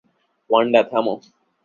Wanda, 0.49 0.81
থামো। 0.91 1.13